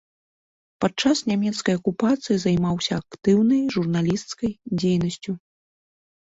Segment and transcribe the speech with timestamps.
[0.85, 5.41] Падчас нямецкай акупацыі займаўся актыўнай журналісцкай дзейнасцю.